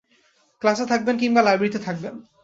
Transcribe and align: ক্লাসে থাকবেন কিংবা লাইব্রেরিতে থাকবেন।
ক্লাসে 0.61 0.85
থাকবেন 0.85 1.15
কিংবা 1.17 1.41
লাইব্রেরিতে 1.41 1.79
থাকবেন। 1.79 2.13